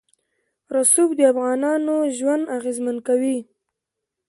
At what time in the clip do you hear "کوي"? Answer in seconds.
3.07-3.37